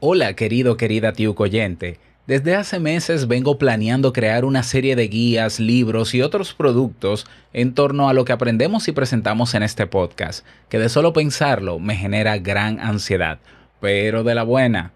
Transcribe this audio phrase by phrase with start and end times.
[0.00, 1.98] Hola querido, querida tío oyente.
[2.28, 7.74] Desde hace meses vengo planeando crear una serie de guías, libros y otros productos en
[7.74, 11.96] torno a lo que aprendemos y presentamos en este podcast, que de solo pensarlo me
[11.96, 13.40] genera gran ansiedad,
[13.80, 14.92] pero de la buena.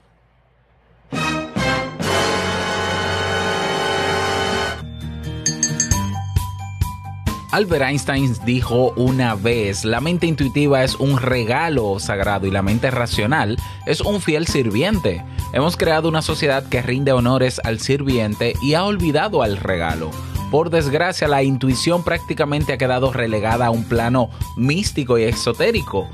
[7.53, 12.91] Albert Einstein dijo una vez, la mente intuitiva es un regalo sagrado y la mente
[12.91, 15.23] racional es un fiel sirviente.
[15.53, 20.11] Hemos creado una sociedad que rinde honores al sirviente y ha olvidado al regalo.
[20.51, 26.09] Por desgracia, la intuición prácticamente ha quedado relegada a un plano místico y exotérico.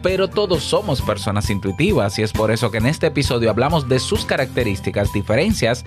[0.00, 3.98] Pero todos somos personas intuitivas y es por eso que en este episodio hablamos de
[3.98, 5.84] sus características, diferencias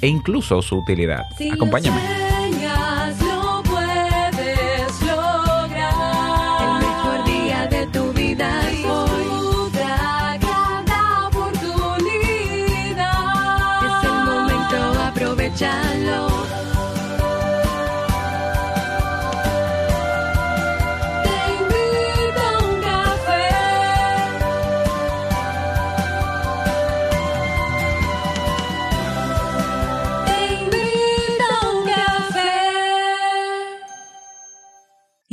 [0.00, 1.22] e incluso su utilidad.
[1.52, 2.37] Acompáñame.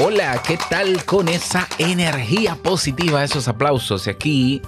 [0.00, 4.06] Hola, ¿qué tal con esa energía positiva, esos aplausos?
[4.06, 4.62] Y aquí,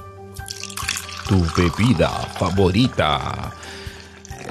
[1.29, 3.53] tu bebida favorita.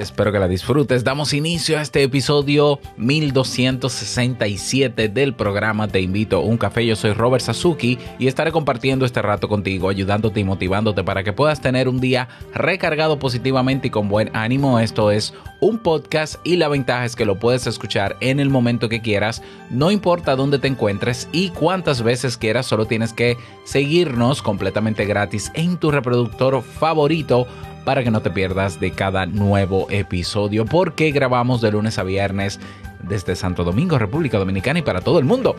[0.00, 1.04] Espero que la disfrutes.
[1.04, 6.86] Damos inicio a este episodio 1267 del programa Te invito a un café.
[6.86, 11.34] Yo soy Robert Sasuki y estaré compartiendo este rato contigo, ayudándote y motivándote para que
[11.34, 14.78] puedas tener un día recargado positivamente y con buen ánimo.
[14.78, 18.88] Esto es un podcast y la ventaja es que lo puedes escuchar en el momento
[18.88, 24.40] que quieras, no importa dónde te encuentres y cuántas veces quieras, solo tienes que seguirnos
[24.40, 27.46] completamente gratis en tu reproductor favorito
[27.84, 32.60] para que no te pierdas de cada nuevo episodio, porque grabamos de lunes a viernes
[33.02, 35.56] desde Santo Domingo, República Dominicana y para todo el mundo.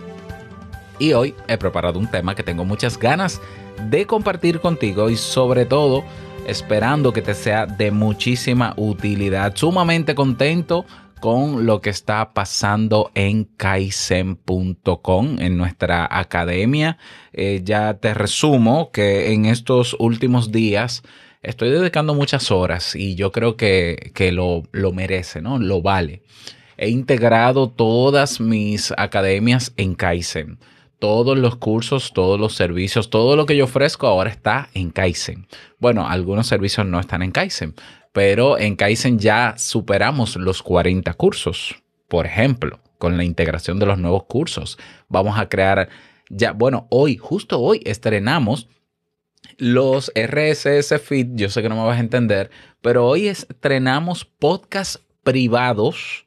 [0.99, 3.41] Y hoy he preparado un tema que tengo muchas ganas
[3.89, 6.03] de compartir contigo y sobre todo
[6.45, 9.55] esperando que te sea de muchísima utilidad.
[9.55, 10.85] Sumamente contento
[11.19, 16.97] con lo que está pasando en kaizen.com, en nuestra academia.
[17.31, 21.03] Eh, ya te resumo que en estos últimos días
[21.41, 25.59] estoy dedicando muchas horas y yo creo que, lo, lo merece, ¿no?
[25.59, 26.23] Lo vale.
[26.77, 30.59] He integrado todas mis academias en Kaizen.
[30.99, 35.47] Todos los cursos, todos los servicios, todo lo que yo ofrezco ahora está en Kaizen.
[35.79, 37.73] Bueno, algunos servicios no están en Kaizen,
[38.11, 41.75] pero en Kaizen ya superamos los 40 cursos.
[42.07, 45.89] Por ejemplo, con la integración de los nuevos cursos, vamos a crear
[46.29, 48.67] ya, bueno, hoy, justo hoy, estrenamos
[49.57, 52.49] los RSS Feed, yo sé que no me vas a entender,
[52.81, 56.25] pero hoy estrenamos podcasts privados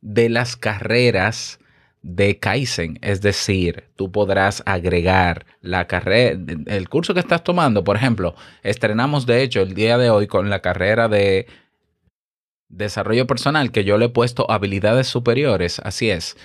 [0.00, 1.58] de las carreras
[2.02, 2.98] de Kaizen.
[3.02, 7.84] Es decir, tú podrás agregar la carrera, el curso que estás tomando.
[7.84, 11.46] Por ejemplo, estrenamos de hecho el día de hoy con la carrera de
[12.68, 15.80] desarrollo personal que yo le he puesto habilidades superiores.
[15.84, 16.36] Así es.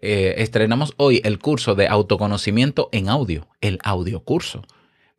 [0.00, 4.62] Eh, estrenamos hoy el curso de autoconocimiento en audio, el audio curso.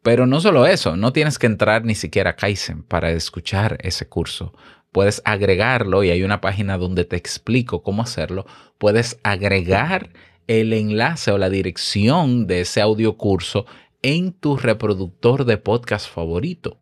[0.05, 4.07] Pero no solo eso, no tienes que entrar ni siquiera a Kaizen para escuchar ese
[4.07, 4.53] curso.
[4.91, 8.45] Puedes agregarlo y hay una página donde te explico cómo hacerlo.
[8.77, 10.11] Puedes agregar
[10.45, 13.65] el enlace o la dirección de ese audio curso
[14.03, 16.77] en tu reproductor de podcast favorito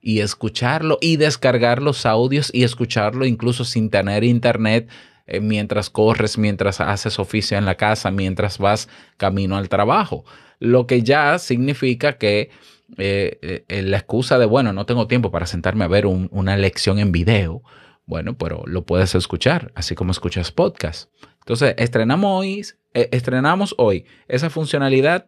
[0.00, 4.90] y escucharlo y descargar los audios y escucharlo incluso sin tener internet
[5.28, 10.24] eh, mientras corres, mientras haces oficio en la casa, mientras vas camino al trabajo
[10.58, 12.50] lo que ya significa que
[12.98, 16.98] eh, eh, la excusa de, bueno, no tengo tiempo para sentarme a ver una lección
[16.98, 17.62] en video,
[18.06, 21.10] bueno, pero lo puedes escuchar, así como escuchas podcast.
[21.40, 25.26] Entonces, estrenamos hoy, eh, estrenamos hoy esa funcionalidad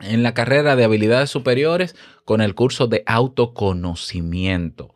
[0.00, 1.94] en la carrera de habilidades superiores
[2.24, 4.94] con el curso de autoconocimiento.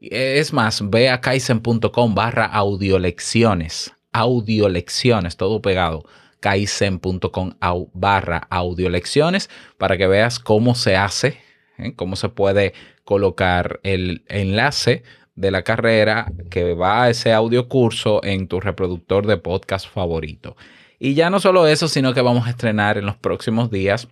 [0.00, 6.04] Es más, ve a kaizen.com barra audiolecciones, audiolecciones, todo pegado,
[6.46, 7.54] kaizen.com
[7.92, 11.40] barra audiolecciones para que veas cómo se hace,
[11.76, 11.94] ¿eh?
[11.96, 12.72] cómo se puede
[13.02, 15.02] colocar el enlace
[15.34, 20.56] de la carrera que va a ese audio curso en tu reproductor de podcast favorito.
[21.00, 24.06] Y ya no solo eso, sino que vamos a estrenar en los próximos días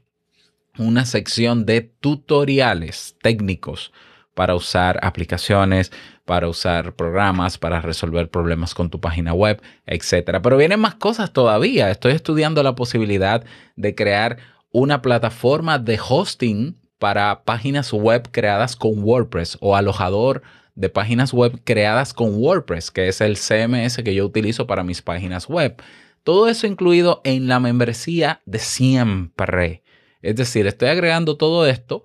[0.77, 3.93] una sección de tutoriales técnicos
[4.35, 5.93] para usar aplicaciones,
[6.25, 10.41] para usar programas, para resolver problemas con tu página web, etc.
[10.43, 11.91] Pero vienen más cosas todavía.
[11.91, 13.45] Estoy estudiando la posibilidad
[13.77, 14.39] de crear
[14.71, 20.43] una plataforma de hosting para páginas web creadas con WordPress o alojador
[20.75, 25.03] de páginas web creadas con WordPress, que es el CMS que yo utilizo para mis
[25.03, 25.81] páginas web.
[26.25, 29.83] Todo eso incluido en la membresía de siempre.
[30.23, 32.05] Es decir, estoy agregando todo esto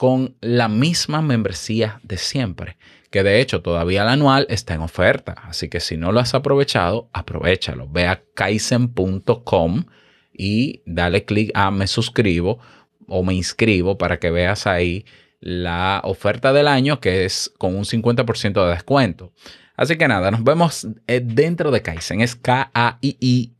[0.00, 2.78] con la misma membresía de siempre,
[3.10, 5.32] que de hecho todavía la anual está en oferta.
[5.32, 7.86] Así que si no lo has aprovechado, aprovechalo.
[7.86, 9.84] Ve a kaizen.com
[10.32, 12.60] y dale clic a me suscribo
[13.08, 15.04] o me inscribo para que veas ahí
[15.38, 19.34] la oferta del año que es con un 50% de descuento.
[19.76, 22.22] Así que nada, nos vemos eh, dentro de Kaizen.
[22.22, 23.50] Es K-A-I-I-S-E-N.com.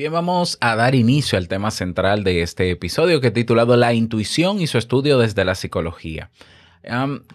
[0.00, 3.92] Bien, vamos a dar inicio al tema central de este episodio que he titulado La
[3.92, 6.30] intuición y su estudio desde la psicología.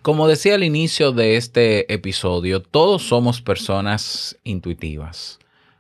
[0.01, 5.37] como decía al inicio de este episodio, todos somos personas intuitivas.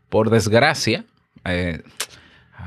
[0.09, 1.05] Por desgracia,
[1.43, 1.81] eh,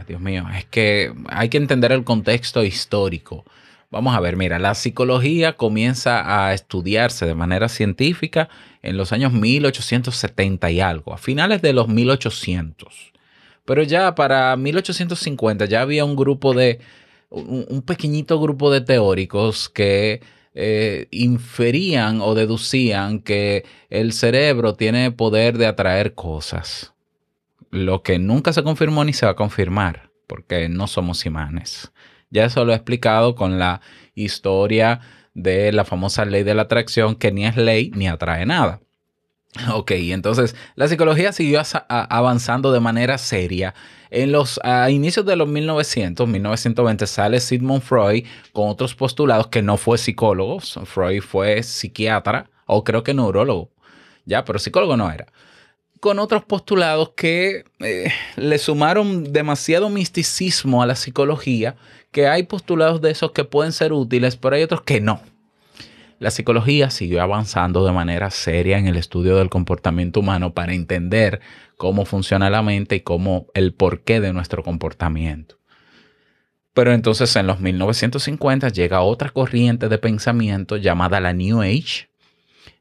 [0.09, 3.45] Dios mío, es que hay que entender el contexto histórico.
[3.89, 8.49] Vamos a ver, mira, la psicología comienza a estudiarse de manera científica
[8.83, 13.13] en los años 1870 y algo, a finales de los 1800.
[13.69, 16.81] Pero ya para 1850 ya había un grupo de,
[17.29, 20.23] un, pequeñito grupo de teóricos que
[20.55, 26.95] eh, inferían o deducían que el cerebro tiene poder de atraer cosas
[27.71, 31.93] lo que nunca se confirmó ni se va a confirmar, porque no somos imanes.
[32.31, 33.81] Ya eso lo he explicado con la
[34.15, 35.01] historia
[35.35, 38.81] de la famosa ley de la atracción, que ni es ley ni atrae nada.
[39.73, 43.75] Ok, entonces la psicología siguió avanzando de manera seria.
[44.11, 49.77] En los inicios de los 1900, 1920, sale Sigmund Freud con otros postulados que no
[49.77, 50.61] fue psicólogo.
[50.61, 53.71] Freud fue psiquiatra o creo que neurólogo.
[54.25, 55.27] Ya, pero psicólogo no era
[56.01, 61.77] con otros postulados que eh, le sumaron demasiado misticismo a la psicología,
[62.11, 65.21] que hay postulados de esos que pueden ser útiles, pero hay otros que no.
[66.19, 71.41] La psicología siguió avanzando de manera seria en el estudio del comportamiento humano para entender
[71.77, 75.59] cómo funciona la mente y cómo el porqué de nuestro comportamiento.
[76.75, 82.09] Pero entonces en los 1950 llega otra corriente de pensamiento llamada la New Age,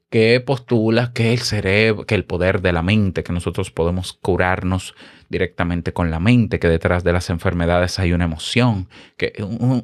[0.09, 4.95] que postula que el cerebro, que el poder de la mente, que nosotros podemos curarnos
[5.29, 8.87] directamente con la mente, que detrás de las enfermedades hay una emoción,
[9.17, 9.33] que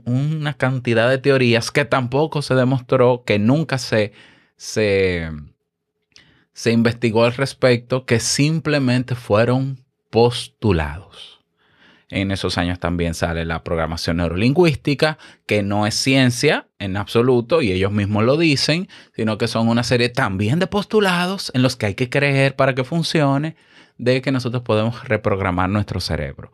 [0.06, 4.14] una cantidad de teorías que tampoco se demostró, que nunca se,
[4.56, 5.30] se,
[6.54, 11.33] se investigó al respecto, que simplemente fueron postulados.
[12.09, 17.71] En esos años también sale la programación neurolingüística, que no es ciencia en absoluto, y
[17.71, 21.88] ellos mismos lo dicen, sino que son una serie también de postulados en los que
[21.88, 23.56] hay que creer para que funcione,
[23.97, 26.52] de que nosotros podemos reprogramar nuestro cerebro.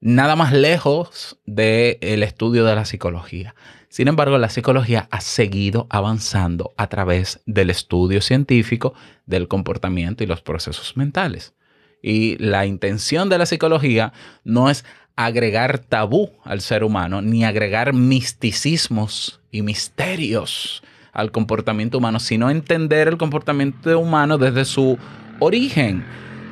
[0.00, 3.54] Nada más lejos del estudio de la psicología.
[3.88, 8.94] Sin embargo, la psicología ha seguido avanzando a través del estudio científico
[9.26, 11.54] del comportamiento y los procesos mentales.
[12.02, 14.12] Y la intención de la psicología
[14.44, 14.84] no es
[15.16, 23.08] agregar tabú al ser humano, ni agregar misticismos y misterios al comportamiento humano, sino entender
[23.08, 24.98] el comportamiento humano desde su
[25.40, 26.04] origen,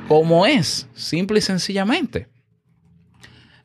[0.08, 2.28] como es, simple y sencillamente.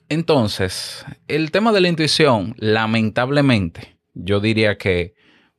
[0.10, 5.16] Entonces, el tema de la intuición, lamentablemente, yo diría que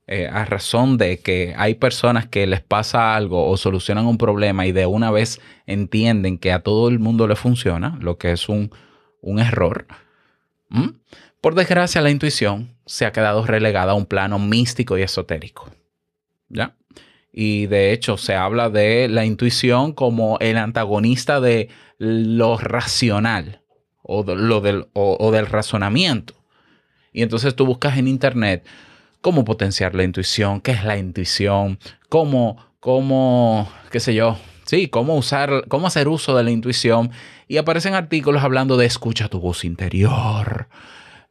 [0.06, 4.66] eh, a razón de que hay personas que les pasa algo o solucionan un problema
[4.66, 8.50] y de una vez entienden que a todo el mundo le funciona, lo que es
[8.50, 8.70] un,
[9.38, 9.86] error.
[11.40, 15.70] Por desgracia, la intuición se ha quedado relegada a un plano místico y esotérico.
[16.50, 16.76] ¿Ya?
[17.36, 23.60] Y de hecho se habla de la intuición como el antagonista de lo racional.
[24.02, 26.34] o, lo del, o del razonamiento.
[27.12, 28.66] Y entonces tú buscas en internet
[29.24, 31.78] cómo potenciar la intuición, qué es la intuición,
[32.10, 34.36] cómo, cómo, qué sé yo,
[34.66, 37.10] sí, cómo usar, cómo hacer uso de la intuición.
[37.48, 40.68] Y aparecen artículos hablando de escucha tu voz interior,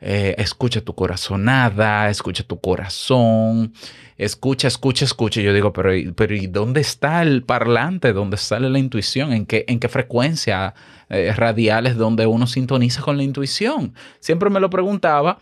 [0.05, 3.73] eh, escucha tu corazonada, escucha tu corazón,
[4.17, 5.39] escucha, escucha, escucha.
[5.39, 8.11] Yo digo, pero, pero ¿y dónde está el parlante?
[8.11, 9.31] ¿Dónde sale la intuición?
[9.31, 10.73] ¿En qué, en qué frecuencia
[11.07, 13.95] eh, radial es donde uno sintoniza con la intuición?
[14.19, 15.39] Siempre me lo preguntaba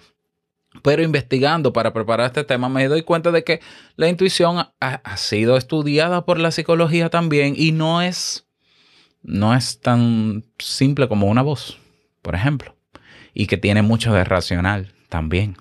[0.83, 3.59] pero investigando para preparar este tema me doy cuenta de que
[3.97, 8.47] la intuición ha, sido estudiada por la psicología también y no es,
[9.21, 11.77] no es tan simple como una voz,
[12.21, 12.73] por ejemplo,
[13.33, 15.57] y que tiene mucho de racional también.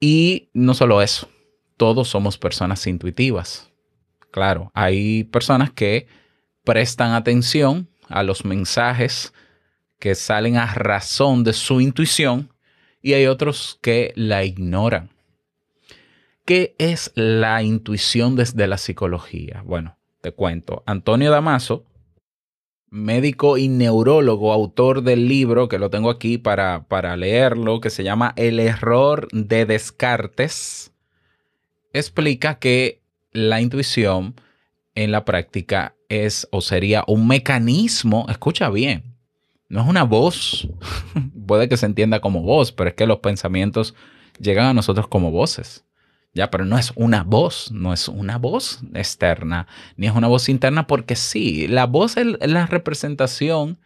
[0.00, 1.28] Y no solo eso,
[1.76, 3.70] todos somos personas intuitivas.
[4.30, 6.06] Claro, hay personas que
[6.64, 9.32] prestan atención a los mensajes
[9.98, 12.50] que salen a razón de su intuición
[13.02, 15.10] y hay otros que la ignoran.
[16.44, 19.62] ¿Qué es la intuición desde la psicología?
[19.64, 20.82] Bueno, te cuento.
[20.86, 21.84] Antonio Damaso,
[22.92, 28.04] médico y neurólogo, autor del libro, que lo tengo aquí para, para leerlo, que se
[28.04, 30.92] llama El error de Descartes,
[31.94, 33.00] explica que
[33.32, 34.34] la intuición
[34.94, 39.16] en la práctica es o sería un mecanismo, escucha bien,
[39.70, 40.68] no es una voz.
[41.46, 43.94] Puede que se entienda como voz, pero es que los pensamientos
[44.38, 45.82] llegan a nosotros como voces.
[46.34, 50.48] Ya, pero no es una voz, no es una voz externa, ni es una voz
[50.48, 53.78] interna, porque sí, la voz es la representación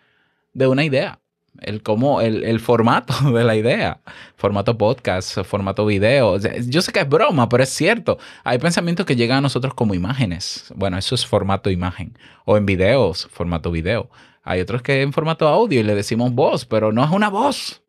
[0.53, 1.19] de una idea,
[1.61, 4.01] el, como, el, formato de la idea,
[4.37, 6.39] formato podcast, formato video.
[6.39, 8.19] Yo sé que es broma, pero es cierto.
[8.45, 10.73] Hay pensamientos que llegan a nosotros como imágenes.
[10.75, 12.17] Bueno, eso es formato imagen.
[12.45, 14.11] O en videos, formato video.
[14.43, 17.83] Hay otros que en formato audio y le decimos voz, pero no es una voz.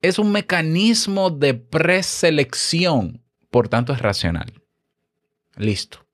[0.00, 3.21] Es un mecanismo de preselección,
[3.52, 4.52] por tanto es racional.
[5.56, 6.04] Listo.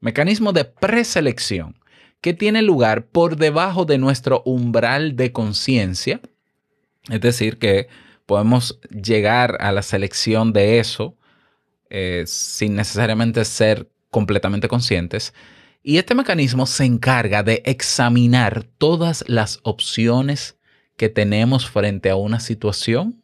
[0.00, 1.78] Mecanismo de preselección
[2.20, 6.20] que tiene lugar por debajo de nuestro umbral de conciencia.
[7.10, 7.88] Es decir, que
[8.24, 11.16] podemos llegar a la selección de eso
[11.90, 15.34] eh, sin necesariamente ser completamente conscientes
[15.82, 20.56] y este mecanismo se encarga de examinar todas las opciones
[20.96, 23.22] que tenemos frente a una situación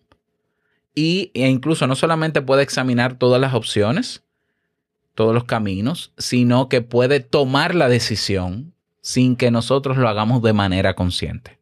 [0.95, 4.23] y, e incluso no solamente puede examinar todas las opciones,
[5.15, 10.53] todos los caminos, sino que puede tomar la decisión sin que nosotros lo hagamos de
[10.53, 11.59] manera consciente.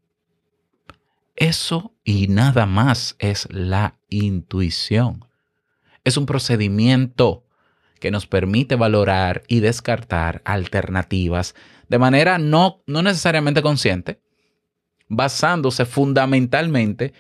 [1.37, 5.25] Eso y nada más es la intuición.
[6.05, 7.45] Es un procedimiento
[7.99, 11.55] que nos permite valorar y descartar alternativas
[11.89, 14.21] de manera no, no necesariamente consciente,
[15.09, 17.13] basándose fundamentalmente,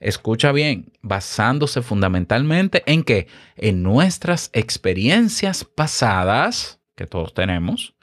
[0.00, 3.26] escucha bien, basándose fundamentalmente en que
[3.56, 7.94] en nuestras experiencias pasadas, que todos tenemos,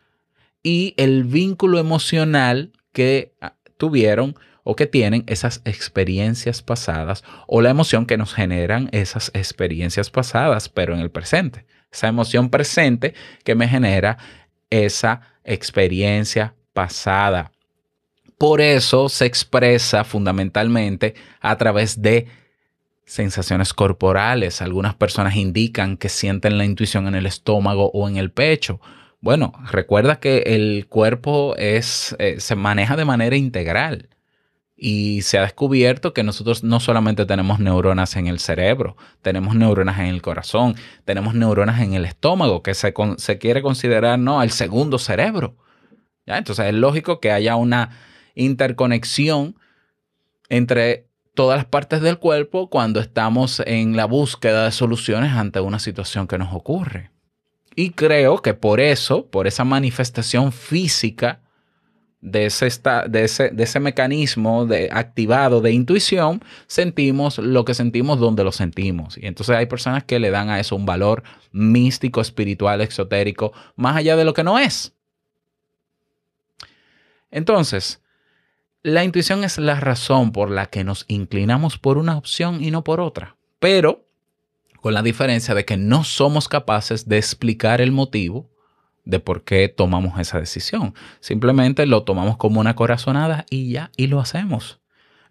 [0.63, 7.69] y el vínculo emocional que ah, tuvieron o que tienen esas experiencias pasadas o la
[7.69, 13.55] emoción que nos generan esas experiencias pasadas, pero en el presente esa emoción presente que
[13.55, 14.17] me genera
[14.69, 17.51] esa experiencia pasada.
[18.37, 22.27] Por eso se expresa fundamentalmente a través de
[23.05, 24.61] sensaciones corporales.
[24.61, 28.81] Algunas personas indican que sienten la intuición en el estómago o en el pecho.
[29.21, 34.09] Bueno, recuerda que el cuerpo es, eh, se maneja de manera integral.
[34.77, 39.99] Y se ha descubierto que nosotros no solamente tenemos neuronas en el cerebro, tenemos neuronas
[39.99, 40.75] en el corazón,
[41.05, 44.43] tenemos neuronas en el estómago, que se, se quiere considerar ¿no?
[44.43, 45.55] el segundo cerebro.
[46.25, 47.97] Entonces es lógico que haya una
[48.35, 49.55] interconexión
[50.49, 55.79] entre todas las partes del cuerpo cuando estamos en la búsqueda de soluciones ante una
[55.79, 57.11] situación que nos ocurre.
[57.75, 61.41] Y creo que por eso, por esa manifestación física,
[62.25, 62.67] de ese,
[63.07, 68.51] de ese, de ese mecanismo de, activado de intuición, sentimos lo que sentimos donde lo
[68.51, 69.15] sentimos.
[69.17, 73.95] Y entonces hay personas que le dan a eso un valor místico, espiritual, exotérico, más
[73.95, 74.93] allá de lo que no es.
[77.29, 78.01] Entonces,
[78.85, 82.83] la intuición es la razón por la que nos inclinamos por una opción y no
[82.83, 83.35] por otra.
[83.57, 84.05] Pero
[84.79, 88.47] con la diferencia de que no somos capaces de explicar el motivo
[89.03, 90.93] de por qué tomamos esa decisión.
[91.19, 94.79] Simplemente lo tomamos como una corazonada y ya, y lo hacemos.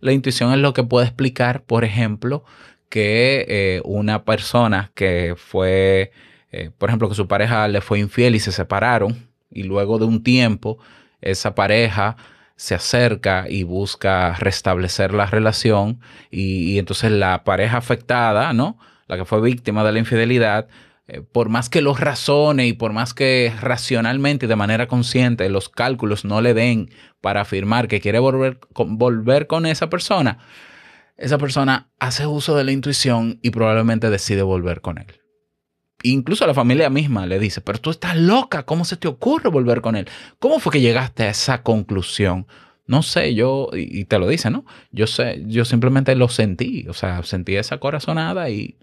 [0.01, 2.45] La intuición es lo que puede explicar, por ejemplo,
[2.89, 6.11] que eh, una persona que fue,
[6.51, 10.07] eh, por ejemplo, que su pareja le fue infiel y se separaron, y luego de
[10.07, 10.79] un tiempo
[11.21, 12.17] esa pareja
[12.57, 18.79] se acerca y busca restablecer la relación y, entonces la pareja afectada, ¿no?
[19.07, 20.69] La que fue víctima de la infidelidad,
[21.07, 25.49] eh, por más que lo razone y por más que racionalmente y de manera consciente
[25.51, 30.39] los cálculos no le den para afirmar que quiere volver volver con esa persona,
[31.17, 35.24] esa persona hace uso de la intuición y probablemente decide volver con él.
[36.07, 39.81] Incluso la familia misma le dice, pero tú estás loca, ¿cómo se te ocurre volver
[39.81, 40.07] con él?
[40.39, 42.47] ¿Cómo fue que llegaste a esa conclusión?
[42.87, 44.67] No sé, yo, y te lo dice, ¿no?
[44.93, 48.77] Yo sé, yo simplemente lo sentí, o sea, sentí esa corazonada y,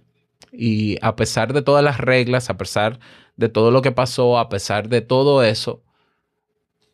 [0.51, 2.99] y a pesar de todas las reglas, a pesar
[3.35, 5.83] de todo lo que pasó, a pesar de todo eso,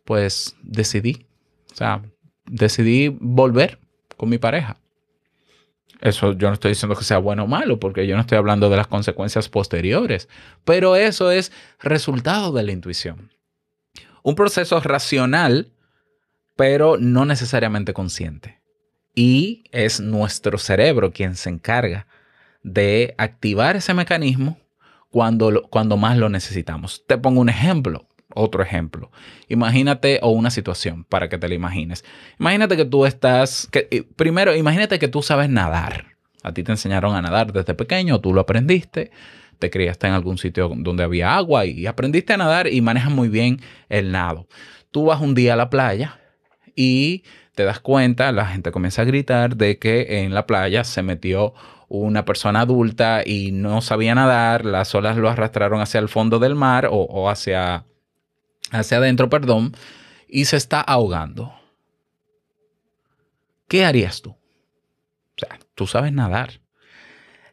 [0.04, 1.26] pues decidí,
[1.72, 2.02] o sea,
[2.46, 3.80] decidí volver
[4.18, 4.78] con mi pareja.
[6.02, 8.70] Eso yo no estoy diciendo que sea bueno o malo, porque yo no estoy hablando
[8.70, 10.30] de las consecuencias posteriores,
[10.64, 13.32] pero eso es resultado de la intuición.
[14.22, 15.72] Un proceso racional,
[16.56, 18.60] pero no necesariamente consciente.
[19.16, 22.08] Y es nuestro cerebro quien se encarga
[22.62, 24.60] de activar ese mecanismo
[25.10, 27.04] cuando, cuando más lo necesitamos.
[27.08, 29.12] Te pongo un ejemplo otro ejemplo.
[29.48, 32.04] Imagínate, o una situación para que te la imagines.
[32.40, 36.18] Imagínate que tú estás, que, eh, primero, imagínate que tú sabes nadar.
[36.44, 39.12] A ti te enseñaron a nadar desde pequeño, tú lo aprendiste,
[39.60, 43.28] te criaste en algún sitio donde había agua y aprendiste a nadar y manejas muy
[43.28, 44.48] bien el nado.
[44.92, 46.20] Tú vas un día a la playa
[46.76, 47.24] y
[47.56, 51.54] te das cuenta, la gente comienza a gritar de que en la playa se metió
[51.90, 56.54] una persona adulta y no sabía nadar, las olas lo arrastraron hacia el fondo del
[56.54, 57.86] mar o, o hacia
[58.72, 59.74] hacia adentro, perdón,
[60.28, 61.54] y se está ahogando.
[63.68, 64.32] ¿Qué harías tú?
[64.32, 64.38] O
[65.38, 66.62] sea, tú sabes nadar.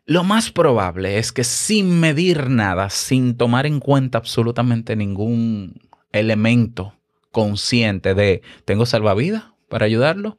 [0.07, 5.81] Lo más probable es que sin medir nada, sin tomar en cuenta absolutamente ningún
[6.13, 6.95] elemento
[7.33, 10.39] consciente de, ¿tengo salvavidas para ayudarlo?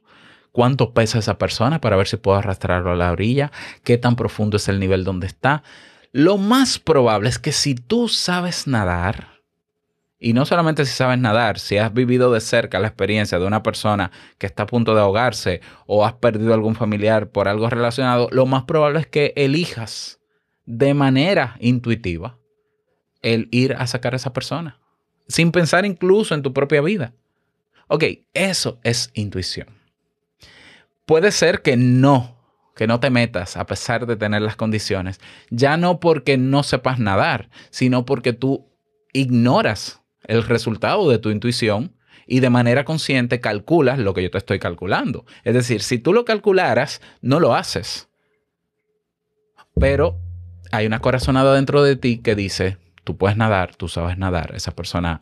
[0.52, 3.52] ¿Cuánto pesa esa persona para ver si puedo arrastrarlo a la orilla?
[3.84, 5.62] ¿Qué tan profundo es el nivel donde está?
[6.12, 9.35] Lo más probable es que si tú sabes nadar,
[10.26, 13.62] y no solamente si sabes nadar, si has vivido de cerca la experiencia de una
[13.62, 18.28] persona que está a punto de ahogarse o has perdido algún familiar por algo relacionado,
[18.32, 20.18] lo más probable es que elijas
[20.64, 22.40] de manera intuitiva
[23.22, 24.80] el ir a sacar a esa persona,
[25.28, 27.14] sin pensar incluso en tu propia vida.
[27.86, 28.02] Ok,
[28.34, 29.68] eso es intuición.
[31.04, 32.36] Puede ser que no,
[32.74, 36.98] que no te metas a pesar de tener las condiciones, ya no porque no sepas
[36.98, 38.66] nadar, sino porque tú
[39.12, 44.38] ignoras el resultado de tu intuición y de manera consciente calculas lo que yo te
[44.38, 45.24] estoy calculando.
[45.44, 48.08] Es decir, si tú lo calcularas, no lo haces.
[49.78, 50.18] Pero
[50.72, 54.72] hay una corazonada dentro de ti que dice, tú puedes nadar, tú sabes nadar, esa
[54.72, 55.20] persona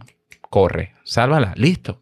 [0.48, 2.00] corre, sálvala, listo.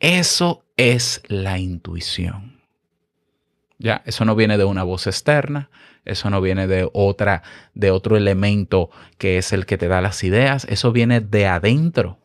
[0.00, 2.51] Eso es la intuición.
[3.82, 5.68] Ya, eso no viene de una voz externa,
[6.04, 7.42] eso no viene de otra,
[7.74, 10.64] de otro elemento que es el que te da las ideas.
[10.70, 12.18] Eso viene de adentro.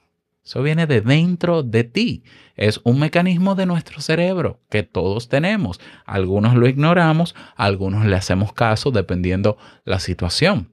[0.46, 2.24] Eso viene de dentro de ti.
[2.56, 5.80] Es un mecanismo de nuestro cerebro que todos tenemos.
[6.06, 10.72] Algunos lo ignoramos, algunos le hacemos caso dependiendo la situación.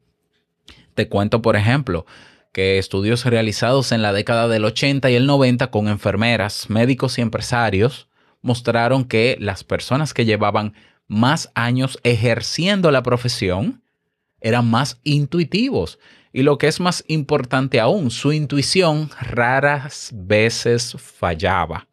[0.94, 2.05] Te cuento, por ejemplo,
[2.53, 7.23] que estudios realizados en la década del 80 y el 90 con enfermeras, médicos y
[7.23, 8.07] empresarios
[8.44, 10.74] mostraron que las personas que llevaban
[11.09, 13.83] más años ejerciendo la profesión,
[14.40, 15.98] eran más intuitivos.
[16.30, 21.88] Y lo que es más importante aún, su intuición raras veces fallaba.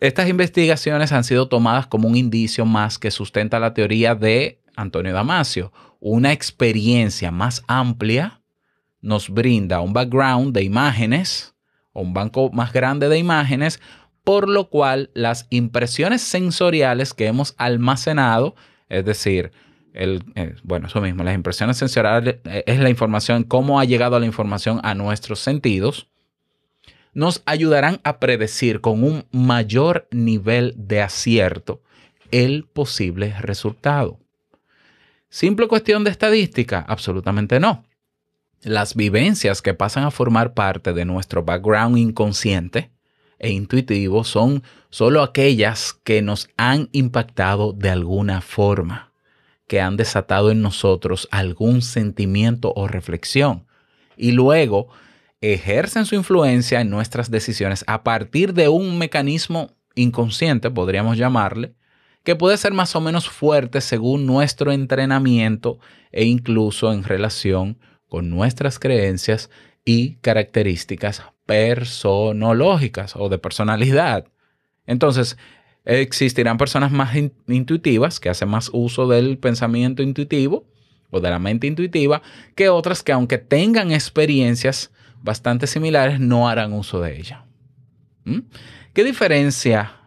[0.00, 5.12] Estas investigaciones han sido tomadas como un indicio más que sustenta la teoría de Antonio
[5.12, 5.72] Damasio.
[5.98, 8.40] Una experiencia más amplia
[9.00, 11.54] nos brinda un background de imágenes
[11.92, 13.80] o un banco más grande de imágenes
[14.24, 18.56] por lo cual las impresiones sensoriales que hemos almacenado,
[18.88, 19.52] es decir,
[19.92, 20.18] eh,
[20.64, 24.80] bueno, eso mismo, las impresiones sensoriales eh, es la información, cómo ha llegado la información
[24.82, 26.08] a nuestros sentidos,
[27.12, 31.80] nos ayudarán a predecir con un mayor nivel de acierto
[32.32, 34.18] el posible resultado.
[35.28, 36.84] ¿Simple cuestión de estadística?
[36.88, 37.84] Absolutamente no.
[38.62, 42.90] Las vivencias que pasan a formar parte de nuestro background inconsciente
[43.44, 49.12] e intuitivo son solo aquellas que nos han impactado de alguna forma,
[49.66, 53.66] que han desatado en nosotros algún sentimiento o reflexión
[54.16, 54.88] y luego
[55.42, 61.74] ejercen su influencia en nuestras decisiones a partir de un mecanismo inconsciente, podríamos llamarle,
[62.22, 65.78] que puede ser más o menos fuerte según nuestro entrenamiento
[66.12, 67.78] e incluso en relación
[68.08, 69.50] con nuestras creencias
[69.84, 74.26] y características personológicas o de personalidad.
[74.86, 75.36] Entonces,
[75.84, 77.14] existirán personas más
[77.48, 80.66] intuitivas que hacen más uso del pensamiento intuitivo
[81.10, 82.22] o de la mente intuitiva
[82.54, 84.90] que otras que aunque tengan experiencias
[85.22, 87.44] bastante similares no harán uso de ella.
[88.24, 88.40] ¿Mm?
[88.92, 90.00] ¿Qué diferencia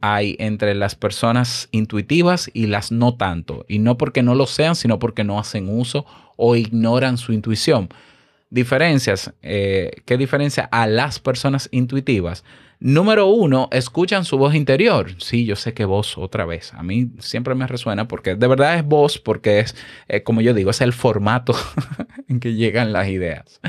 [0.00, 3.64] hay entre las personas intuitivas y las no tanto?
[3.68, 7.88] Y no porque no lo sean, sino porque no hacen uso o ignoran su intuición.
[8.48, 12.44] Diferencias, eh, ¿qué diferencia a las personas intuitivas?
[12.78, 15.10] Número uno, escuchan su voz interior.
[15.18, 16.74] Sí, yo sé que voz otra vez.
[16.74, 19.74] A mí siempre me resuena porque de verdad es voz, porque es,
[20.08, 21.54] eh, como yo digo, es el formato
[22.28, 23.60] en que llegan las ideas.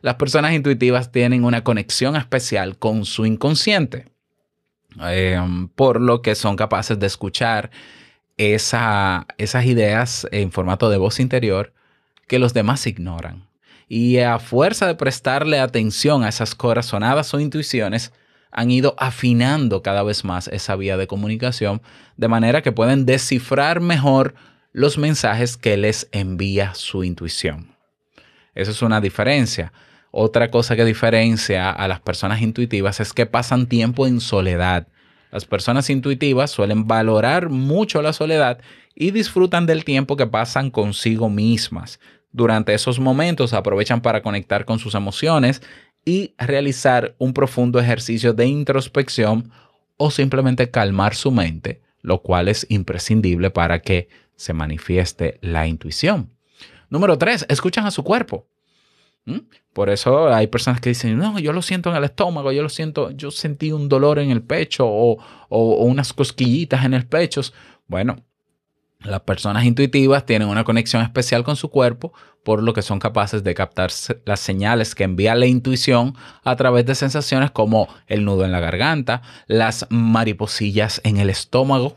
[0.00, 4.06] Las personas intuitivas tienen una conexión especial con su inconsciente,
[5.00, 7.70] em, por lo que son capaces de escuchar
[8.36, 11.72] esas ideas en formato de voz interior
[12.28, 13.47] que los demás ignoran.
[13.88, 18.12] Y a fuerza de prestarle atención a esas corazonadas o intuiciones,
[18.50, 21.82] han ido afinando cada vez más esa vía de comunicación
[22.16, 24.34] de manera que pueden descifrar mejor
[24.72, 27.74] los mensajes que les envía su intuición.
[28.54, 29.72] Esa es una diferencia.
[30.10, 34.88] Otra cosa que diferencia a las personas intuitivas es que pasan tiempo en soledad.
[35.30, 38.58] Las personas intuitivas suelen valorar mucho la soledad
[38.94, 42.00] y disfrutan del tiempo que pasan consigo mismas.
[42.32, 45.62] Durante esos momentos aprovechan para conectar con sus emociones
[46.04, 49.50] y realizar un profundo ejercicio de introspección
[49.96, 56.30] o simplemente calmar su mente, lo cual es imprescindible para que se manifieste la intuición.
[56.90, 58.46] Número tres, escuchan a su cuerpo.
[59.24, 59.40] ¿Mm?
[59.72, 62.68] Por eso hay personas que dicen, no, yo lo siento en el estómago, yo lo
[62.68, 67.42] siento, yo sentí un dolor en el pecho o, o unas cosquillitas en el pecho.
[67.86, 68.16] Bueno,
[69.00, 73.44] las personas intuitivas tienen una conexión especial con su cuerpo, por lo que son capaces
[73.44, 73.90] de captar
[74.24, 78.60] las señales que envía la intuición a través de sensaciones como el nudo en la
[78.60, 81.96] garganta, las mariposillas en el estómago,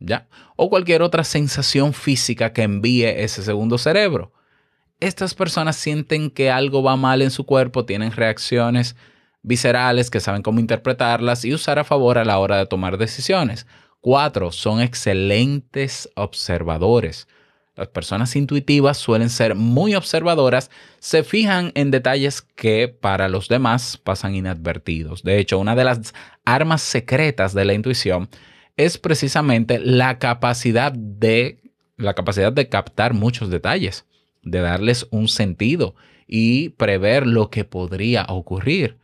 [0.00, 0.26] ¿ya?
[0.56, 4.32] O cualquier otra sensación física que envíe ese segundo cerebro.
[4.98, 8.96] Estas personas sienten que algo va mal en su cuerpo, tienen reacciones
[9.42, 13.66] viscerales que saben cómo interpretarlas y usar a favor a la hora de tomar decisiones.
[14.02, 17.28] Cuatro, son excelentes observadores.
[17.76, 23.96] Las personas intuitivas suelen ser muy observadoras, se fijan en detalles que para los demás
[23.96, 25.22] pasan inadvertidos.
[25.22, 28.28] De hecho, una de las armas secretas de la intuición
[28.76, 31.60] es precisamente la capacidad de
[31.96, 34.04] la capacidad de captar muchos detalles,
[34.42, 35.94] de darles un sentido
[36.26, 38.98] y prever lo que podría ocurrir.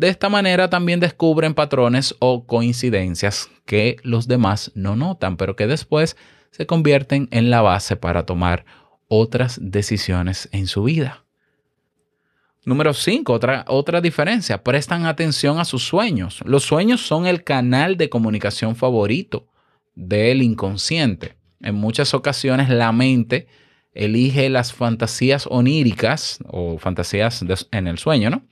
[0.00, 5.66] De esta manera también descubren patrones o coincidencias que los demás no notan, pero que
[5.66, 6.16] después
[6.52, 8.64] se convierten en la base para tomar
[9.08, 11.26] otras decisiones en su vida.
[12.64, 16.40] Número 5, otra, otra diferencia, prestan atención a sus sueños.
[16.46, 19.48] Los sueños son el canal de comunicación favorito
[19.94, 21.36] del inconsciente.
[21.60, 23.48] En muchas ocasiones la mente
[23.92, 28.46] elige las fantasías oníricas o fantasías en el sueño, ¿no?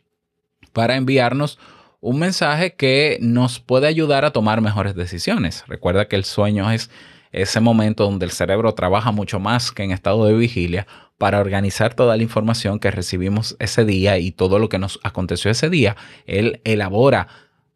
[0.72, 1.58] Para enviarnos
[2.00, 5.64] un mensaje que nos puede ayudar a tomar mejores decisiones.
[5.66, 6.90] Recuerda que el sueño es
[7.32, 10.86] ese momento donde el cerebro trabaja mucho más que en estado de vigilia
[11.18, 15.50] para organizar toda la información que recibimos ese día y todo lo que nos aconteció
[15.50, 15.96] ese día.
[16.26, 17.26] Él elabora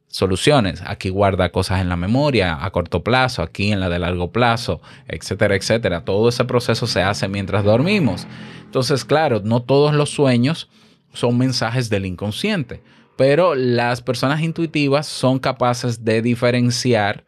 [0.06, 0.82] soluciones.
[0.86, 4.80] Aquí guarda cosas en la memoria a corto plazo, aquí en la de largo plazo,
[5.08, 6.04] etcétera, etcétera.
[6.04, 8.26] Todo ese proceso se hace mientras dormimos.
[8.64, 10.68] Entonces, claro, no todos los sueños
[11.12, 12.82] son mensajes del inconsciente,
[13.16, 17.24] pero las personas intuitivas son capaces de diferenciar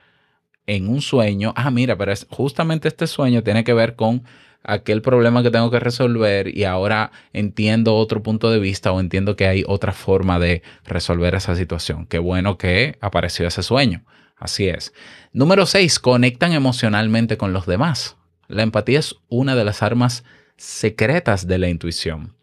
[0.66, 4.24] en un sueño, ah, mira, pero es, justamente este sueño tiene que ver con
[4.62, 9.36] aquel problema que tengo que resolver y ahora entiendo otro punto de vista o entiendo
[9.36, 12.06] que hay otra forma de resolver esa situación.
[12.06, 14.04] Qué bueno que apareció ese sueño.
[14.36, 14.92] Así es.
[15.32, 15.98] Número 6.
[16.00, 18.16] Conectan emocionalmente con los demás.
[18.48, 20.24] La empatía es una de las armas
[20.56, 22.34] secretas de la intuición.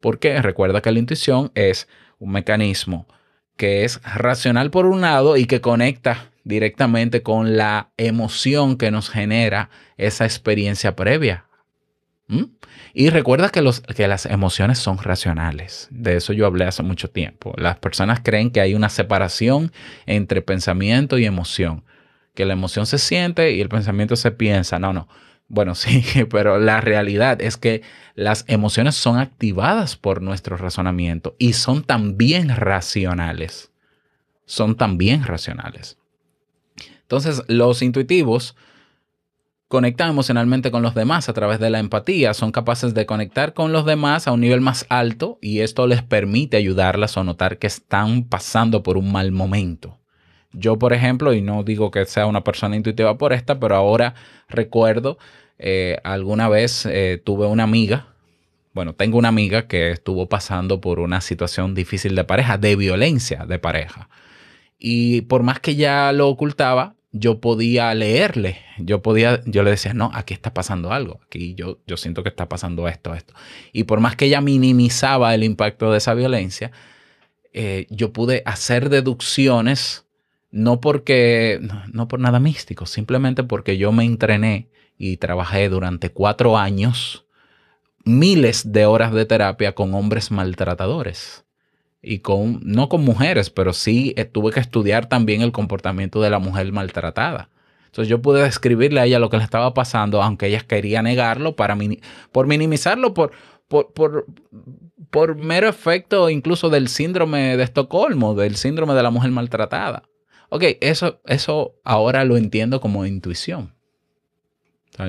[0.00, 3.06] Porque recuerda que la intuición es un mecanismo
[3.56, 9.10] que es racional por un lado y que conecta directamente con la emoción que nos
[9.10, 11.44] genera esa experiencia previa.
[12.28, 12.44] ¿Mm?
[12.94, 15.88] Y recuerda que, los, que las emociones son racionales.
[15.90, 17.52] De eso yo hablé hace mucho tiempo.
[17.58, 19.72] Las personas creen que hay una separación
[20.06, 21.84] entre pensamiento y emoción.
[22.34, 24.78] Que la emoción se siente y el pensamiento se piensa.
[24.78, 25.06] No, no.
[25.50, 27.82] Bueno, sí, pero la realidad es que
[28.14, 33.70] las emociones son activadas por nuestro razonamiento y son también racionales.
[34.46, 35.98] Son también racionales.
[37.02, 38.56] Entonces, los intuitivos
[39.68, 43.72] conectan emocionalmente con los demás a través de la empatía, son capaces de conectar con
[43.72, 47.68] los demás a un nivel más alto y esto les permite ayudarlas a notar que
[47.68, 49.99] están pasando por un mal momento.
[50.52, 54.14] Yo, por ejemplo, y no digo que sea una persona intuitiva por esta, pero ahora
[54.48, 55.18] recuerdo
[55.58, 58.14] eh, alguna vez eh, tuve una amiga,
[58.72, 63.44] bueno, tengo una amiga que estuvo pasando por una situación difícil de pareja, de violencia
[63.46, 64.08] de pareja.
[64.78, 69.94] Y por más que ya lo ocultaba, yo podía leerle, yo podía, yo le decía,
[69.94, 73.34] no, aquí está pasando algo, aquí yo, yo siento que está pasando esto, esto.
[73.72, 76.70] Y por más que ella minimizaba el impacto de esa violencia,
[77.52, 80.06] eh, yo pude hacer deducciones,
[80.50, 81.60] no porque,
[81.92, 87.26] no por nada místico, simplemente porque yo me entrené y trabajé durante cuatro años
[88.04, 91.44] miles de horas de terapia con hombres maltratadores
[92.02, 96.30] y con, no con mujeres, pero sí eh, tuve que estudiar también el comportamiento de
[96.30, 97.50] la mujer maltratada.
[97.86, 101.56] Entonces yo pude describirle a ella lo que le estaba pasando, aunque ella quería negarlo
[101.56, 101.76] para
[102.30, 103.32] por minimizarlo, por,
[103.68, 104.26] por, por,
[105.10, 110.04] por, mero efecto incluso del síndrome de Estocolmo, del síndrome de la mujer maltratada.
[110.52, 113.72] Ok, eso, eso ahora lo entiendo como intuición.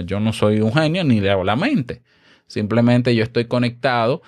[0.06, 2.04] yo no soy un genio ni le hago la mente.
[2.46, 4.22] Simplemente yo estoy conectado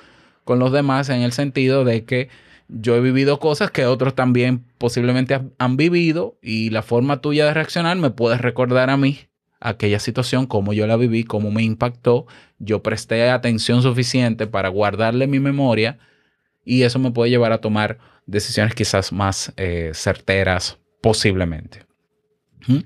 [0.43, 2.29] con los demás en el sentido de que
[2.67, 7.53] yo he vivido cosas que otros también posiblemente han vivido y la forma tuya de
[7.53, 9.19] reaccionar me puede recordar a mí
[9.59, 12.25] aquella situación, cómo yo la viví, cómo me impactó.
[12.57, 15.99] Yo presté atención suficiente para guardarle mi memoria
[16.65, 21.85] y eso me puede llevar a tomar decisiones quizás más eh, certeras posiblemente.
[22.65, 22.77] ¿Mm?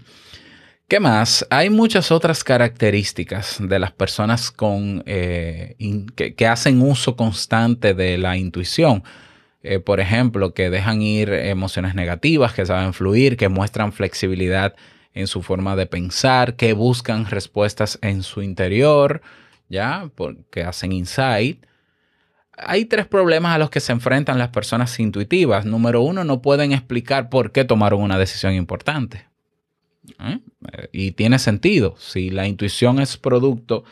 [0.87, 1.45] ¿Qué más?
[1.51, 5.75] Hay muchas otras características de las personas con, eh,
[6.15, 9.03] que, hacen uso constante de la intuición.
[9.61, 14.75] Eh, por ejemplo, que dejan ir emociones negativas, que saben fluir, que muestran flexibilidad
[15.13, 19.21] en su forma de pensar, que buscan respuestas en su interior,
[19.69, 20.09] ¿ya?
[20.15, 21.66] Porque hacen insight.
[22.57, 25.65] Hay tres problemas a los que se enfrentan las personas intuitivas.
[25.65, 29.27] Número uno, no pueden explicar por qué tomaron una decisión importante.
[30.19, 30.39] ¿eh?
[30.91, 31.95] Y tiene sentido.
[31.97, 33.83] Si la intuición es producto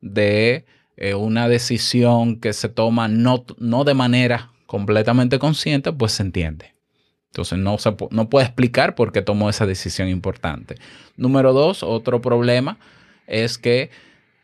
[0.00, 6.22] de eh, una decisión que se toma no, no de manera completamente consciente, pues se
[6.22, 6.74] entiende.
[7.30, 10.76] Entonces no, se, no puede explicar por qué tomó esa decisión importante.
[11.16, 12.78] Número dos, otro problema
[13.26, 13.90] es que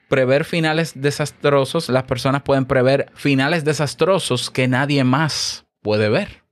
[0.08, 6.42] prever finales desastrosos, las personas pueden prever finales desastrosos que nadie más puede ver.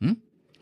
[0.00, 0.14] ¿Mm?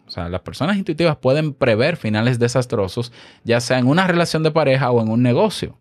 [0.07, 3.13] O sea, las personas intuitivas pueden prever finales desastrosos,
[3.45, 5.81] ya sea en una relación de pareja o en un negocio.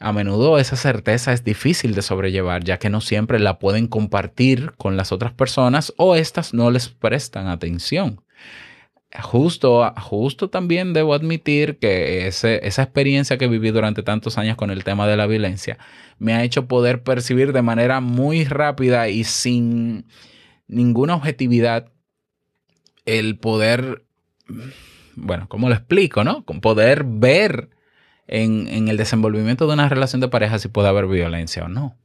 [0.00, 4.72] A menudo esa certeza es difícil de sobrellevar, ya que no siempre la pueden compartir
[4.76, 8.20] con las otras personas o éstas no les prestan atención.
[9.10, 14.84] Justo, justo también debo admitir que esa experiencia que viví durante tantos años con el
[14.84, 15.78] tema de la violencia
[16.18, 20.04] me ha hecho poder percibir de manera muy rápida y sin
[20.66, 21.90] ninguna objetividad
[23.06, 24.04] el poder,
[25.16, 26.44] bueno, ¿cómo lo explico, no?
[26.44, 27.70] Con poder ver
[28.26, 31.96] en, el desenvolvimiento de una relación de pareja si puede haber violencia o no.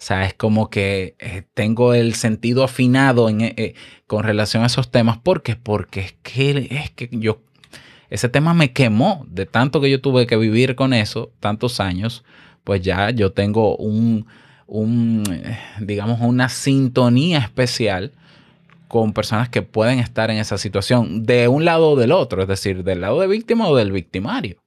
[0.00, 3.74] Sea, es como que eh, tengo el sentido afinado eh, eh,
[4.06, 5.18] con relación a esos temas.
[5.18, 5.56] ¿Por qué?
[5.56, 7.42] Porque es que, es que yo,
[8.08, 12.24] ese tema me quemó de tanto que yo tuve que vivir con eso, tantos años,
[12.64, 14.24] pues ya yo tengo un,
[14.66, 15.22] un
[15.80, 18.12] digamos, una sintonía especial
[18.88, 22.48] con personas que pueden estar en esa situación de un lado o del otro, es
[22.48, 24.62] decir, del lado de víctima o del victimario.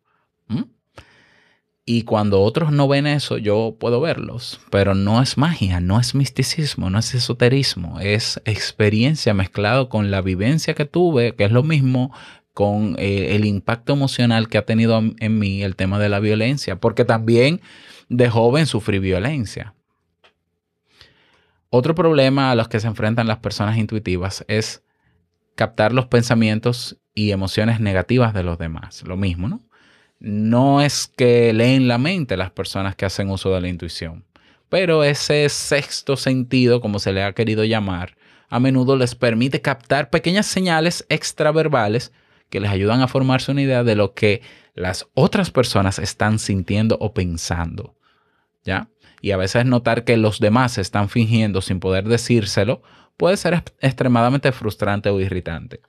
[1.86, 4.62] Y cuando otros no ven eso, yo puedo verlos.
[4.70, 8.00] Pero no es magia, no es misticismo, no es esoterismo.
[8.00, 12.14] Es experiencia mezclado con la vivencia que tuve, que es lo mismo
[12.54, 16.80] con eh, el impacto emocional que ha tenido en mí el tema de la violencia.
[16.80, 17.60] Porque también
[18.08, 19.76] de joven sufrí violencia.
[21.70, 24.84] Otro problema a los que se enfrentan las personas intuitivas es
[25.56, 29.04] captar los pensamientos y emociones negativas de los demás.
[29.06, 29.64] Lo mismo, ¿no?
[30.24, 34.24] No es que leen la mente las personas que hacen uso de la intuición,
[34.70, 38.16] pero ese sexto sentido, como se le ha querido llamar,
[38.50, 42.14] a menudo les permite captar pequeñas señales extraverbales
[42.50, 44.42] que les ayudan a formarse una idea de lo que
[44.76, 47.96] las otras personas están sintiendo o pensando.
[48.64, 48.88] ¿Ya?
[49.22, 52.82] Y a veces notar que los demás están fingiendo sin poder decírselo
[53.18, 55.82] puede ser extremadamente frustrante o irritante.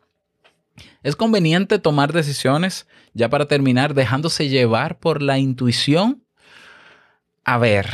[1.02, 6.24] Es conveniente tomar decisiones, ya para terminar, dejándose llevar por la intuición.
[7.44, 7.86] A ver,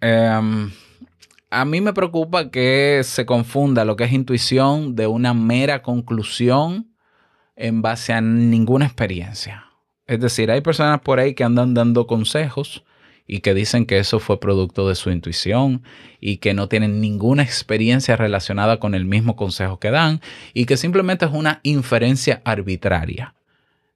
[0.00, 0.72] em,
[1.50, 6.94] a mí me preocupa que se confunda lo que es intuición de una mera conclusión
[7.56, 9.66] en base a ninguna experiencia.
[10.06, 12.84] Es decir, hay personas por ahí que andan dando consejos
[13.26, 15.82] y que dicen que eso fue producto de su intuición
[16.20, 20.20] y que no tienen ninguna experiencia relacionada con el mismo consejo que dan
[20.52, 23.34] y que simplemente es una inferencia arbitraria.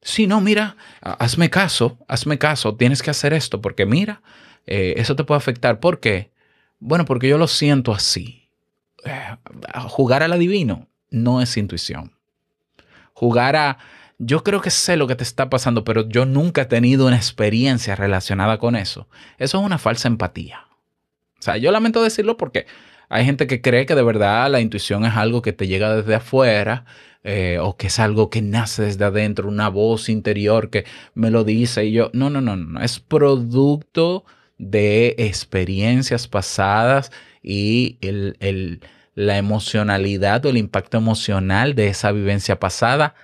[0.01, 4.23] Si no, mira, hazme caso, hazme caso, tienes que hacer esto porque mira,
[4.67, 5.81] eh, eso te puede afectar.
[5.81, 6.31] ¿Por qué?
[6.79, 8.49] Bueno, porque yo lo siento así.
[9.05, 9.37] Eh,
[9.89, 12.13] jugar al adivino no es intuición.
[13.13, 13.79] Jugar a
[14.19, 17.17] yo creo que sé lo que te está pasando, pero yo nunca he tenido una
[17.17, 19.09] experiencia relacionada con eso.
[19.39, 20.67] Eso es una falsa empatía.
[21.39, 22.67] O sea, yo lamento decirlo porque
[23.09, 26.17] hay gente que cree que de verdad la intuición es algo que te llega desde
[26.17, 26.85] afuera
[27.23, 31.45] eh, o que es algo que nace desde adentro, una voz interior que me lo
[31.45, 34.25] dice y yo, no, no, no, no, es producto
[34.59, 37.99] de experiencias pasadas y
[39.15, 43.15] la emocionalidad o el impacto emocional de esa vivencia pasada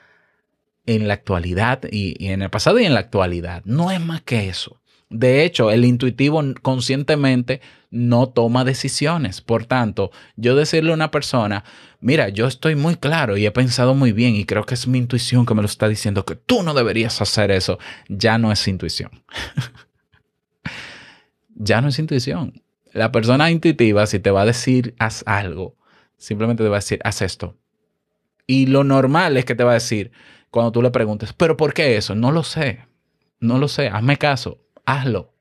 [0.87, 3.63] en la actualidad y, en el pasado y en la actualidad.
[3.65, 4.81] No es más que eso.
[5.11, 9.41] De hecho, el intuitivo conscientemente no toma decisiones.
[9.41, 11.65] Por tanto, yo decirle a una persona,
[12.01, 14.99] mira, yo estoy muy claro y he pensado muy bien y creo que es mi
[14.99, 18.67] intuición que me lo está diciendo que tú no deberías hacer eso, ya no es
[18.67, 19.11] intuición.
[21.55, 22.63] ya no es intuición.
[22.93, 25.77] La persona intuitiva, si te va a decir, haz algo,
[26.17, 27.57] simplemente te va a decir, haz esto.
[28.47, 30.13] Y lo normal es que te va a decir,
[30.55, 32.15] cuando tú le preguntes, ¿pero por qué eso?
[32.15, 32.87] No lo sé,
[33.41, 35.35] no lo sé, hazme caso, hazlo.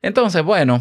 [0.00, 0.80] Entonces, bueno,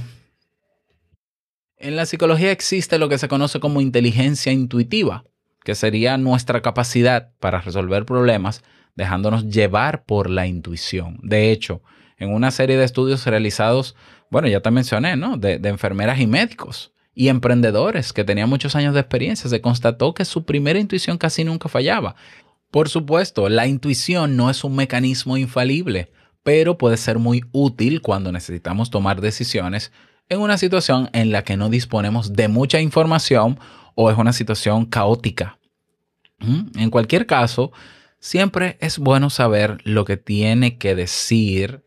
[1.77, 5.23] en la psicología existe lo que se conoce como inteligencia intuitiva,
[5.63, 11.17] que sería nuestra capacidad para resolver problemas dejándonos llevar por la intuición.
[11.23, 11.82] De hecho,
[12.19, 13.95] en una serie de estudios realizados,
[14.29, 15.38] bueno, ya te mencioné, ¿no?
[15.38, 20.13] De, de, enfermeras y médicos y emprendedores que tenían muchos años de experiencia, se constató
[20.13, 22.15] que su primera intuición casi nunca fallaba.
[22.73, 28.31] Por supuesto, la intuición no es un mecanismo infalible, pero puede ser muy útil cuando
[28.31, 29.91] necesitamos tomar decisiones
[30.27, 33.59] en una situación en la que no disponemos de mucha información
[33.93, 35.59] o es una situación caótica.
[36.39, 36.79] ¿Mm?
[36.79, 37.71] En cualquier caso,
[38.17, 41.83] siempre es bueno saber lo que tiene que decir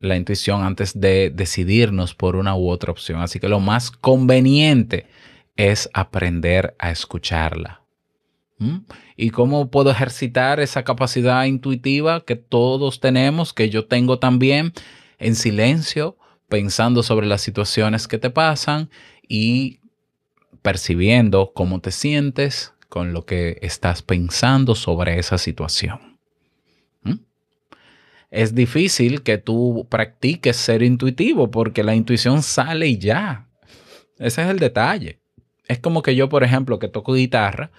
[0.00, 3.20] la intuición antes de decidirnos por una u otra opción.
[3.20, 5.06] Así que lo más conveniente
[5.54, 7.82] es aprender a escucharla.
[9.22, 14.72] ¿Y cómo puedo ejercitar esa capacidad intuitiva que todos tenemos, que yo tengo también,
[15.20, 16.16] en silencio,
[16.48, 18.90] pensando sobre las situaciones que te pasan
[19.28, 19.78] y
[20.60, 26.18] percibiendo cómo te sientes con lo que estás pensando sobre esa situación?
[28.28, 33.46] Es difícil que tú practiques ser intuitivo porque la intuición sale y ya.
[34.18, 35.20] Ese es el detalle.
[35.68, 37.70] Es como que yo, por ejemplo, que toco guitarra,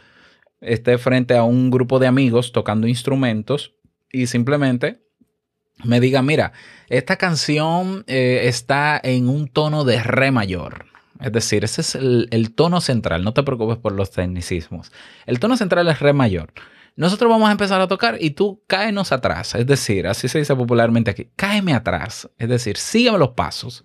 [0.64, 3.74] esté frente a un grupo de amigos tocando instrumentos
[4.12, 5.04] y simplemente
[5.84, 6.54] me diga, mira,
[6.90, 10.86] esta canción eh, está en un tono de re mayor.
[11.20, 13.24] Es decir, ese es el, tono central.
[13.24, 14.92] No te preocupes por los tecnicismos.
[15.26, 16.54] El tono central es re mayor.
[16.96, 19.56] Nosotros vamos a empezar a tocar y tú cáenos atrás.
[19.56, 21.30] Es decir, así se dice popularmente aquí.
[21.36, 22.30] Cáeme atrás.
[22.38, 23.84] Es decir, sígueme los pasos.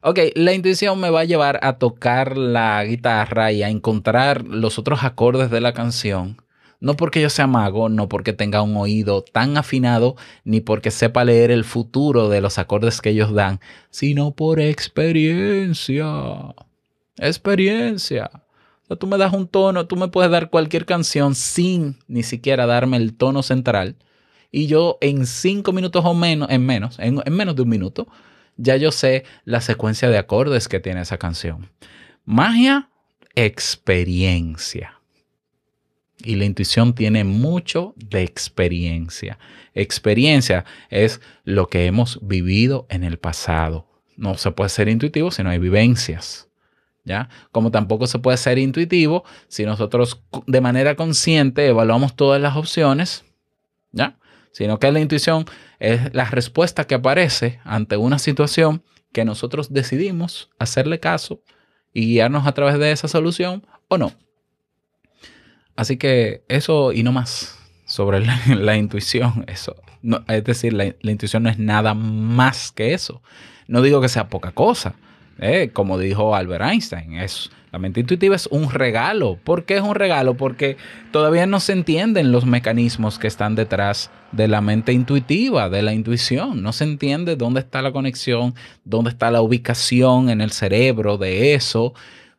[0.00, 4.78] Ok, la intuición me va a llevar a tocar la guitarra y a encontrar los
[4.78, 6.36] otros acordes de la canción.
[6.80, 11.24] No porque yo sea mago, no porque tenga un oído tan afinado, ni porque sepa
[11.24, 13.58] leer el futuro de los acordes que ellos dan,
[13.90, 16.06] sino por experiencia.
[17.16, 18.30] Experiencia.
[18.88, 22.66] O tú me das un tono, tú me puedes dar cualquier canción sin ni siquiera
[22.66, 23.96] darme el tono central.
[24.52, 28.06] Y yo en cinco minutos o menos, en menos, en menos de un minuto,
[28.58, 31.70] ya yo sé la secuencia de acordes que tiene esa canción.
[32.24, 32.90] Magia,
[33.34, 35.00] experiencia.
[36.22, 39.38] Y la intuición tiene mucho de experiencia.
[39.74, 43.86] Experiencia es lo que hemos vivido en el pasado.
[44.16, 46.48] No se puede ser intuitivo si no hay vivencias.
[47.04, 47.30] ¿Ya?
[47.52, 53.24] Como tampoco se puede ser intuitivo si nosotros de manera consciente evaluamos todas las opciones,
[53.92, 54.18] ¿ya?
[54.58, 55.44] Sino que la intuición
[55.78, 61.44] es la respuesta que aparece ante una situación que nosotros decidimos hacerle caso
[61.94, 64.12] y guiarnos a través de esa solución o no.
[65.76, 67.56] Así que eso y no más
[67.86, 69.76] sobre la, intuición, eso.
[70.26, 73.22] es decir, la, intuición no es nada más que eso.
[73.68, 74.96] No digo que sea poca cosa.
[75.38, 79.38] Eh, como dijo Albert Einstein, es la mente intuitiva es un regalo.
[79.44, 80.36] ¿Por qué es un regalo?
[80.36, 80.76] Porque
[81.12, 85.92] todavía no se entienden los mecanismos que están detrás de la mente intuitiva, de la
[85.92, 86.62] intuición.
[86.62, 91.54] No se entiende dónde está la conexión, dónde está la ubicación en el cerebro de
[91.54, 91.92] eso,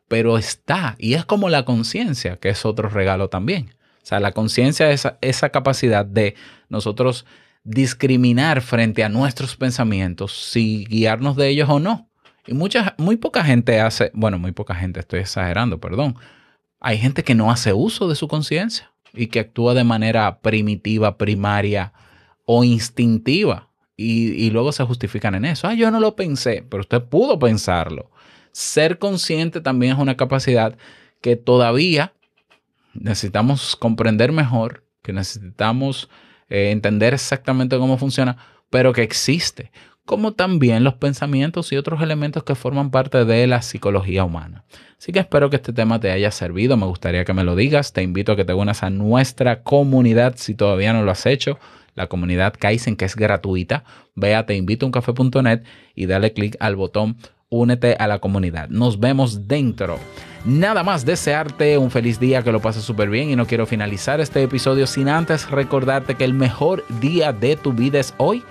[0.08, 0.96] pero está.
[0.98, 3.70] Y es como la conciencia, que es otro regalo también.
[4.02, 6.34] O sea, la conciencia es esa capacidad de
[6.68, 7.24] nosotros
[7.62, 12.09] discriminar frente a nuestros pensamientos si guiarnos de ellos o no.
[12.50, 16.16] Y mucha, muy poca gente hace, bueno, muy poca gente, estoy exagerando, perdón.
[16.80, 21.16] Hay gente que no hace uso de su conciencia y que actúa de manera primitiva,
[21.16, 21.92] primaria
[22.46, 23.70] o instintiva.
[23.96, 25.68] Y, y, luego se justifican en eso.
[25.68, 28.10] Ah, yo no lo pensé, pero usted pudo pensarlo.
[28.50, 30.76] Ser consciente también es una capacidad
[31.20, 32.14] que todavía
[32.94, 36.10] necesitamos comprender mejor, que necesitamos
[36.48, 38.38] eh, entender exactamente cómo funciona,
[38.70, 39.70] pero que existe,
[40.04, 44.64] como también los pensamientos y otros elementos que forman parte de la psicología humana.
[44.98, 47.92] Así que espero que este tema te haya servido, me gustaría que me lo digas,
[47.92, 51.58] te invito a que te unas a nuestra comunidad si todavía no lo has hecho,
[51.94, 53.84] la comunidad Kaizen que es gratuita,
[54.14, 55.62] ve a teinvitouncafe.net
[55.94, 57.16] y dale clic al botón
[57.50, 58.68] únete a la comunidad.
[58.68, 59.98] Nos vemos dentro.
[60.44, 64.20] Nada más desearte un feliz día, que lo pases súper bien y no quiero finalizar
[64.20, 68.42] este episodio sin antes recordarte que el mejor día de tu vida es hoy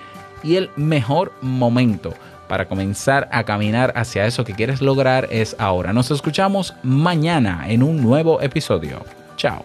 [0.44, 2.14] y el mejor momento
[2.48, 5.94] para comenzar a caminar hacia eso que quieres lograr es ahora.
[5.94, 9.06] Nos escuchamos mañana en un nuevo episodio.
[9.38, 9.64] Chao.